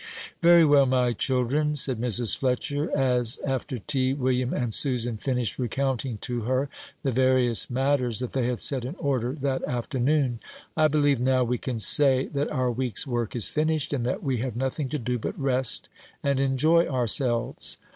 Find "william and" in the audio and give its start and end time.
4.15-4.73